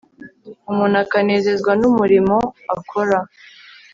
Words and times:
umuntu 0.69 0.95
akanezezwa 1.03 1.71
n'umurimo 1.81 2.37
akora 2.75 3.17